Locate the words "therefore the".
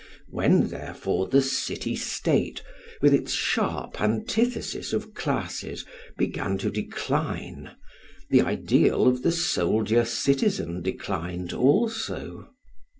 0.69-1.43